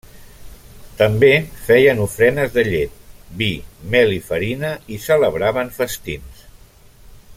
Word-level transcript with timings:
També 1.01 1.27
feien 1.67 2.01
ofrenes 2.05 2.55
de 2.55 2.63
llet, 2.69 2.95
vi, 3.43 3.51
mel 3.97 4.15
i 4.15 4.19
farina 4.31 4.73
i 4.97 4.99
celebraven 5.05 5.71
festins. 5.77 6.43